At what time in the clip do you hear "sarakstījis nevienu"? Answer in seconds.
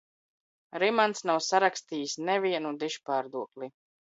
1.49-2.75